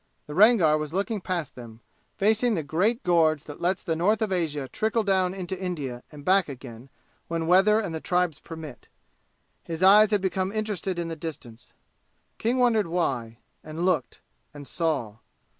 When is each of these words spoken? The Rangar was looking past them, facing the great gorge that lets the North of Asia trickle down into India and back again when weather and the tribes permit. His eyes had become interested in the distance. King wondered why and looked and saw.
The 0.25 0.33
Rangar 0.33 0.79
was 0.79 0.95
looking 0.95 1.21
past 1.21 1.53
them, 1.53 1.79
facing 2.17 2.55
the 2.55 2.63
great 2.63 3.03
gorge 3.03 3.43
that 3.43 3.61
lets 3.61 3.83
the 3.83 3.95
North 3.95 4.19
of 4.23 4.31
Asia 4.31 4.67
trickle 4.67 5.03
down 5.03 5.35
into 5.35 5.55
India 5.55 6.01
and 6.11 6.25
back 6.25 6.49
again 6.49 6.89
when 7.27 7.45
weather 7.45 7.79
and 7.79 7.93
the 7.93 8.01
tribes 8.01 8.39
permit. 8.39 8.87
His 9.63 9.83
eyes 9.83 10.09
had 10.09 10.21
become 10.21 10.51
interested 10.51 10.97
in 10.97 11.07
the 11.09 11.15
distance. 11.15 11.73
King 12.39 12.57
wondered 12.57 12.87
why 12.87 13.37
and 13.63 13.85
looked 13.85 14.21
and 14.55 14.67
saw. 14.67 15.17